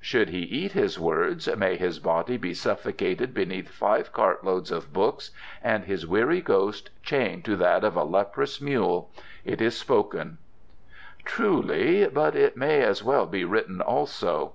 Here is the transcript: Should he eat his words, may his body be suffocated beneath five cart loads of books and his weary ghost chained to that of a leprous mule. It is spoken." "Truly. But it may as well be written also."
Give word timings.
Should 0.00 0.30
he 0.30 0.38
eat 0.44 0.72
his 0.72 0.98
words, 0.98 1.46
may 1.58 1.76
his 1.76 1.98
body 1.98 2.38
be 2.38 2.54
suffocated 2.54 3.34
beneath 3.34 3.68
five 3.68 4.14
cart 4.14 4.42
loads 4.42 4.70
of 4.70 4.94
books 4.94 5.30
and 5.62 5.84
his 5.84 6.06
weary 6.06 6.40
ghost 6.40 6.88
chained 7.02 7.44
to 7.44 7.56
that 7.56 7.84
of 7.84 7.94
a 7.94 8.02
leprous 8.02 8.62
mule. 8.62 9.10
It 9.44 9.60
is 9.60 9.76
spoken." 9.76 10.38
"Truly. 11.26 12.06
But 12.08 12.34
it 12.34 12.56
may 12.56 12.80
as 12.80 13.04
well 13.04 13.26
be 13.26 13.44
written 13.44 13.82
also." 13.82 14.54